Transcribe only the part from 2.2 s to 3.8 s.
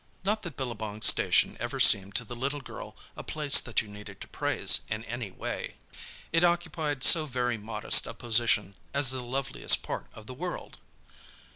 the little girl a place